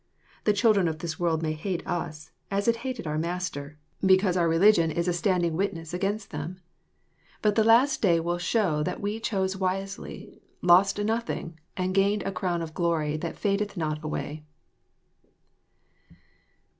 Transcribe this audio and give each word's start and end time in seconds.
Tiie 0.45 0.55
children 0.55 0.87
of 0.87 0.97
this 0.97 1.19
world 1.19 1.43
may 1.43 1.53
hate 1.53 1.85
us, 1.85 2.31
as 2.49 2.67
it 2.67 2.77
hated 2.77 3.05
our 3.05 3.19
Master, 3.19 3.63
JOHK, 3.67 3.69
CHAP, 3.69 4.01
vn. 4.01 4.01
5 4.01 4.07
because 4.07 4.37
oar 4.37 4.49
religion 4.49 4.89
is 4.89 5.07
a 5.07 5.13
standing 5.13 5.55
witness 5.55 5.93
against 5.93 6.31
them. 6.31 6.59
But 7.43 7.53
the 7.53 7.63
last 7.63 8.01
day 8.01 8.19
will 8.19 8.39
show 8.39 8.81
that 8.81 8.99
we 8.99 9.19
chose 9.19 9.55
wisely, 9.57 10.41
lost 10.63 10.97
nothing, 10.97 11.59
and 11.77 11.93
gained 11.93 12.23
a 12.23 12.31
crown 12.31 12.63
of 12.63 12.73
glory 12.73 13.15
that 13.17 13.37
fadeth 13.37 13.77
not 13.77 14.03
away. 14.03 14.43